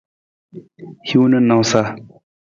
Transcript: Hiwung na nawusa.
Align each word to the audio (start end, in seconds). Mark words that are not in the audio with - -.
Hiwung 1.07 1.29
na 1.31 1.39
nawusa. 1.47 1.81